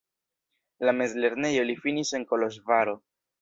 [0.89, 2.99] La mezlernejon li finis en Koloĵvaro.